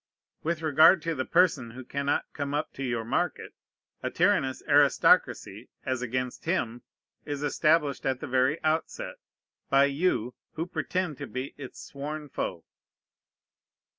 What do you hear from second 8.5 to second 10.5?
outset, by you